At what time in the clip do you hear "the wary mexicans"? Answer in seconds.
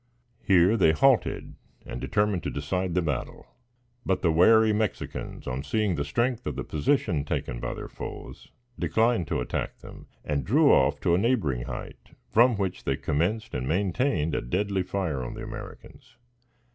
4.23-5.45